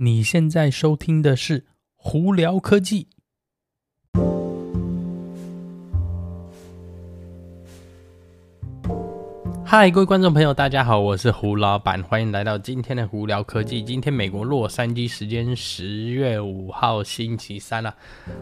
[0.00, 1.58] 你现在收听的是
[1.96, 3.08] 《胡聊科技》。
[9.64, 13.82] 嗨，各位观众朋友，大家好，我是胡老板，欢迎来到今天的《胡聊科技》。
[13.84, 17.92] 今天美国洛杉矶时间十月五号星期三了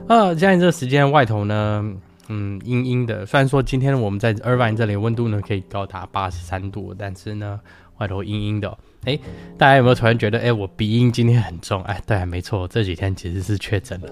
[0.08, 1.82] 啊，啊，现在这个时间外头呢，
[2.28, 3.24] 嗯，阴阴的。
[3.24, 7.60] 虽然说今天我们在 Irvine 这里温度呢可以高达八十三度，但是呢，
[7.98, 8.76] 外头阴阴的。
[9.04, 9.16] 哎，
[9.56, 11.80] 大家有没有突然觉得，哎，我鼻音今天很重？
[11.84, 14.10] 哎，对，没错，这几天其实是确诊了。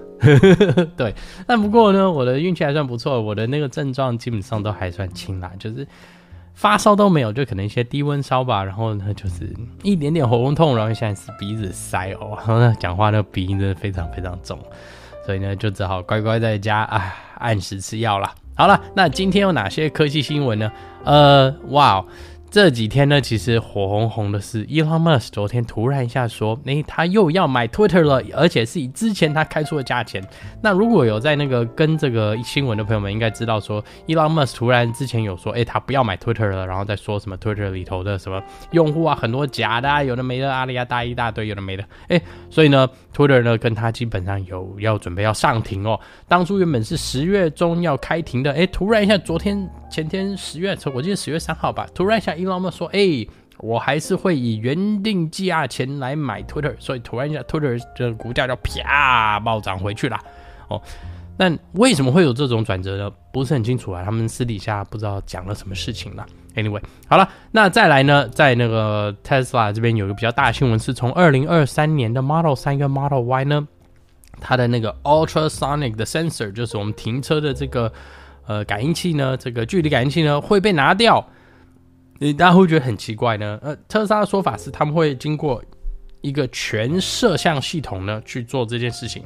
[0.97, 1.13] 对，
[1.49, 5.85] 但不过呢，我的运气还算不错，我的那个症状基本上都还算轻啦，就是
[6.55, 8.63] 发烧都没有，就可能一些低温烧吧。
[8.63, 9.53] 然后呢，就是
[9.83, 14.57] 一点点喉咙痛，然后现在是鼻子塞哦，然后呢，讲话那个鼻音真的非常非常重，
[15.27, 17.13] 所以呢，就只好乖乖在家啊，
[17.45, 18.35] 按时吃药了。
[18.57, 20.73] 好了，那今天有哪些科技新闻呢？
[21.05, 22.03] 呃，哇。
[22.55, 30.25] 这几天呢，其实火红红的是，Elon Musk 昨天突然一下说，诶，他又要买 Twitter 了，而且是以之前他开出的价钱。
[30.63, 45.99] 那如果有在那个跟这个新闻的朋友们，应该知道说，Elon Musk 突然之前有说，诶，他不要买 Twitter 了，然后再说什么 Twitter 里头的什么用户啊，很多假的，啊，有的没的，阿里啊大一大堆，有的没的，诶，所以呢，Twitter 呢跟他基本上有要准备要上庭哦。
[46.29, 49.69] 当初原本是十月中要开庭的，诶，突然一下昨天。
[49.95, 53.25] 前天十月，我记得十月三号吧，突然一下，Elon Musk 说：“哎、
[53.59, 60.19] 我还是会以原定价钱来买 Twitter。”所以突然一下，Twitter 的股价就啪暴涨回去了。
[60.67, 60.83] 哦，
[61.37, 63.09] 那为什么会有这种转折呢？
[63.33, 66.27] 不是很清楚啊，他们私底下不知道讲了什么事情了。
[66.57, 73.69] Anyway，好了，那再来呢，在那个 Tesla 这边有一个比较大的新闻，是从二零二三年的 Model 3跟 Model Y 呢，
[74.41, 77.93] 它的那个 Ultrasonic 的 sensor，就是我们停车的这个。
[78.47, 81.27] 呃，感应器呢，这个距离感应器呢会被拿掉，
[82.19, 83.59] 你大家会觉得很奇怪呢。
[83.63, 85.63] 呃，特斯拉的说法是他们会经过
[86.21, 89.23] 一个全摄像系统呢去做这件事情。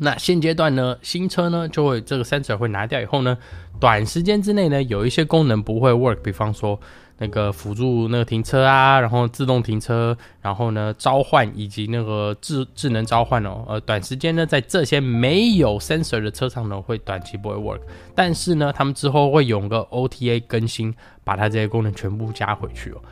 [0.00, 3.38] 那现阶段呢，新车呢就会这个 sensor 会拿掉以后呢，
[3.78, 6.78] 短时间之内呢有一些功能不会 work，比方说。
[7.22, 17.80] 那个辅助那个停车啊，然后自动停车，然后呢召唤以及那个智智能召唤哦，呃，短时间呢在这些没有 sensor 的车上呢会短期不会 work，
[18.14, 23.02] 但是呢他们之后会有个 OTA 更新，把它这些功能全部加回去哦。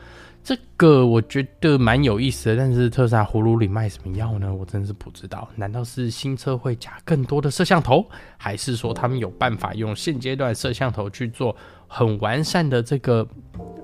[0.43, 4.53] 这个我觉得蛮有意思的，但是特斯拉葫芦里卖什么药呢？
[4.53, 5.47] 我真是不知道。
[5.55, 8.05] 难道是新车会加更多的摄像头，
[8.37, 11.55] 还是说他们有办法用现阶段摄像头去做
[11.87, 13.27] 很完善的这个？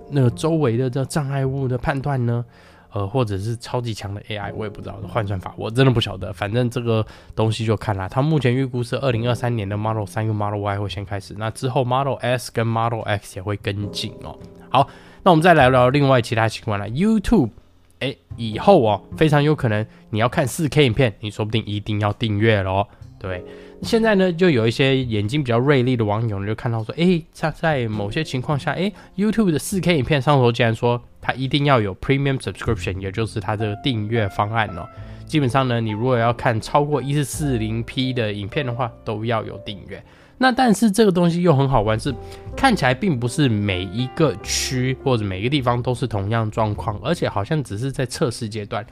[0.07, 2.45] 那个周围的这障碍物的判断呢，
[2.93, 6.31] 呃，或者是超级强的 AI，我也不知道换算法，我真的不晓得。
[6.31, 7.03] 反正这个
[7.35, 8.07] 东西就看啦。
[8.07, 14.37] 它目前预估是二零二三年的 Model 3跟 Model Y 会先开始，那之后 Model S 跟 Model X 也会跟进哦。
[14.69, 14.87] 好，
[15.25, 16.87] 那我们再来聊另外其他情况了。
[16.87, 17.49] YouTube，
[17.97, 22.87] 哎，以后哦，非常有可能你要看 4K 影片，你说不定一定要订阅咯。
[23.17, 23.43] 对。
[23.81, 34.87] 现在呢，就有一些眼睛比较锐利的网友呢，就看到说，诶，在在某些情况下，诶，YouTube 的 4K 影片上头竟然说它一定要有 Premium Subscription，也就是它这个订阅方案哦。
[35.25, 40.03] 基本上呢，你如果要看超过一四四零 P 的影片的话，都要有订阅。
[40.37, 42.13] 那但是这个东西又很好玩，是
[42.55, 48.85] 看起来并不是每一个区或者每一个地方都是同样状况，而且好像只是在测试阶段。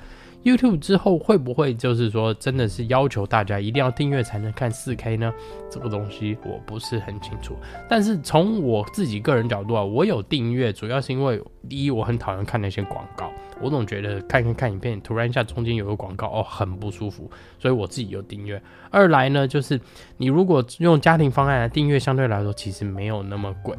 [0.44, 5.34] YouTube 之后会不会就是说真的是要求大家一定要订阅才能看 4K 呢？
[5.70, 7.56] 这个东西我不是很清楚。
[7.90, 13.32] 但是从我自己个人角度啊，我有订阅，主要是因为第一我很讨厌看那些广告，
[13.62, 18.62] 我总觉得看看看影片，突然一下中间有个广告哦，很不舒服，所以我自己有订阅。
[18.90, 19.80] 二来呢，就是
[20.18, 23.76] 你如果用家庭方案来订阅，相对来说其实没有那么贵。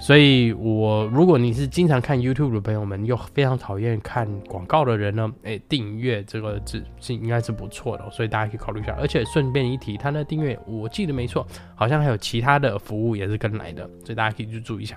[0.00, 8.96] 所以，我如果你是经常看 YouTube 的朋友们，又非常讨厌看广告的人呢，哎，订阅这个是是应该是不错的，所以大家可以考虑一下。
[9.00, 11.44] 而且顺便一提，他的订阅我记得没错，
[11.74, 14.96] 好像还有其他的服务也是跟来的，所以大家可以去注意一下。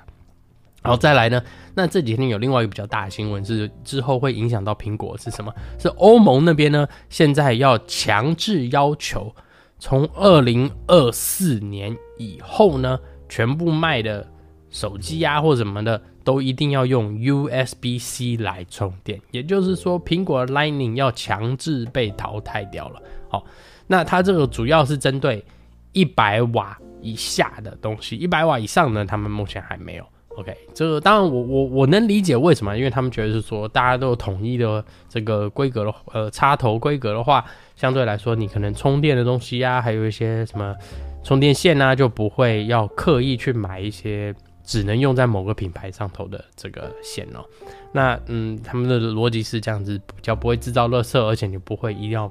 [0.83, 1.41] 然后再来呢，
[1.73, 5.51] 那这几天有另外一个比较大的新闻是之后会影响到苹果是什么？
[5.79, 9.35] 是欧盟那边呢，现在要强制要求
[9.79, 14.27] 从二零二四年以后呢，全部卖的。
[14.71, 23.01] 手机啊，或什么的，都一定要用 USB-C 来充电，也就是说，苹果的 Lightning 要强制被淘汰掉了。
[23.29, 23.45] 好，
[23.87, 25.43] 那它这个主要是针对
[25.91, 30.05] 一百瓦以下的东西，一百瓦以上呢，他们目前还没有。
[30.37, 37.43] OK，这个当然我我我能理解为什么，因为他们觉得是说大家都有统一的这个规格的呃插头规格的话，
[37.75, 40.73] 相对来说你可能充电的东西啊，还有一些什么
[41.21, 44.33] 充电线啊，就不会要刻意去买一些。
[44.63, 47.43] 只能用在某个品牌上头的这个线哦。
[47.91, 52.27] 那嗯，他们的逻辑是这样子，比较不会制造垃圾，而且你不会一定要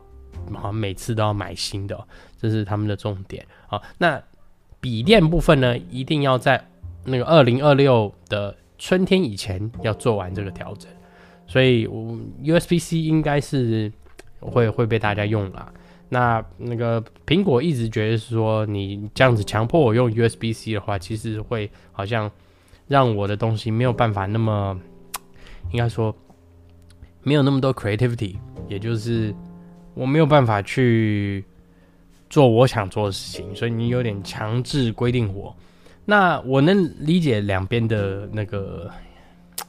[0.55, 2.06] 好像每次都要买新的，
[2.41, 3.81] 这是他们的重点啊。
[3.99, 4.23] 那
[4.81, 6.65] 笔电部分呢，一定要在
[7.05, 10.91] 那个二零二六的春天以前要做完这个调整，
[11.47, 11.87] 所以
[12.43, 13.93] USB-C 应该是
[14.41, 15.73] 会会被大家用啦。
[16.12, 22.29] 那那个苹果一直觉得说，你这样子强迫我用 USB-C 的话，其实会好像
[22.89, 24.77] 让我的东西没有办法那么，
[25.71, 26.12] 应该说
[27.23, 28.35] 没有那么多 creativity，
[28.69, 29.33] 也就是
[29.95, 31.45] 我没有办法去
[32.29, 35.55] 做我想做的事情，所以你有点强制规定我。
[36.05, 38.91] 那我能理解两边的那个，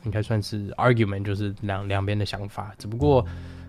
[0.05, 3.23] 应该算是 argument，就是两两边的想法，只不过。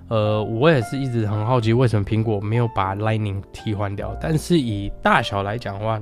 [0.09, 4.17] 呃，我也是一直很好奇，为什么苹果没有把 Lightning 替换掉？
[4.21, 6.01] 但是以大小来讲的话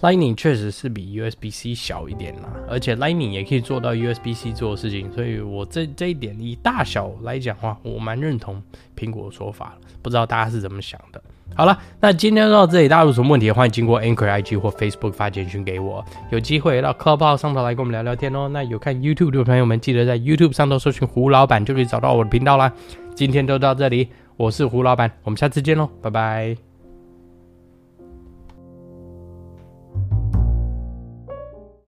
[0.00, 8.62] ，Lightning 确实是比 USB-C 小一点啦，而且 Lightning 也可以做到 USB-C 做的事情，所以我这这一点以大小来讲的话，我蛮认同
[8.96, 11.20] 苹果的说法，不知道大家是怎么想的？
[11.54, 16.04] 好了，那今天到这里，大家有什么问题，欢迎经过 Anchor IG 或 Facebook 发简讯给我。
[16.30, 18.48] 有机会到 Clubhouse 上头来跟我们聊聊天哦。
[18.52, 22.70] 那有看 YouTube 的朋友们，记得在 YouTube 上头搜寻胡老板，就可以找到我的频道啦。
[23.18, 24.06] 今天就到这里，
[24.36, 26.67] 我是胡老板，我们下次见喽，拜拜。